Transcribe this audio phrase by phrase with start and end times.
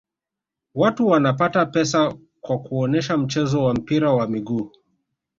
[0.75, 4.71] watu wanapata pesa kwa kuonesha mchezo wa mpira wa miguu